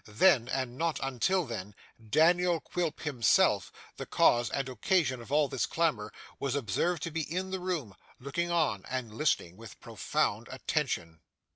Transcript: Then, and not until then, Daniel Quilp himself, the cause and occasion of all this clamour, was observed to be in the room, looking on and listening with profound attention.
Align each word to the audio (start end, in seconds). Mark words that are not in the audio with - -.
Then, 0.07 0.47
and 0.47 0.79
not 0.79 0.99
until 1.03 1.45
then, 1.45 1.75
Daniel 2.03 2.59
Quilp 2.59 3.01
himself, 3.01 3.71
the 3.97 4.07
cause 4.07 4.49
and 4.49 4.67
occasion 4.67 5.21
of 5.21 5.31
all 5.31 5.47
this 5.47 5.67
clamour, 5.67 6.11
was 6.39 6.55
observed 6.55 7.03
to 7.03 7.11
be 7.11 7.21
in 7.21 7.51
the 7.51 7.59
room, 7.59 7.93
looking 8.19 8.49
on 8.49 8.83
and 8.89 9.13
listening 9.13 9.57
with 9.57 9.79
profound 9.79 10.47
attention. 10.49 11.19